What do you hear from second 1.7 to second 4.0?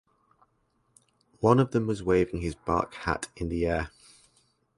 was waving his bark hat in the air.